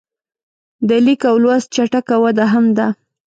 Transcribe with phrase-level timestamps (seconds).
[0.87, 2.87] د لیک او لوست چټکه وده هم ده.